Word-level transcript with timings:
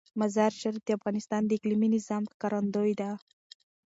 مزارشریف 0.19 0.77
د 0.85 0.89
افغانستان 0.97 1.41
د 1.45 1.51
اقلیمي 1.57 1.89
نظام 1.95 2.23
ښکارندوی 2.33 2.93
ده. 3.01 3.09